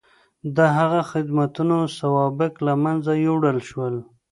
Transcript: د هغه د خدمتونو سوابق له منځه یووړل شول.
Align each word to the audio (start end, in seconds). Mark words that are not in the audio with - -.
د 0.55 0.57
هغه 0.77 0.99
د 1.05 1.07
خدمتونو 1.11 1.77
سوابق 1.99 2.53
له 2.67 2.73
منځه 2.83 3.11
یووړل 3.25 3.59
شول. 3.69 3.95